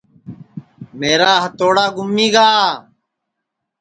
میرا 0.99 1.31
ہتوڑا 1.43 1.85
گُمی 1.95 2.27
گا 2.35 2.49